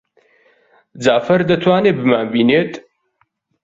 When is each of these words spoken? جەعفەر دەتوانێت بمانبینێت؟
جەعفەر 1.05 1.39
دەتوانێت 1.49 1.97
بمانبینێت؟ 1.99 2.71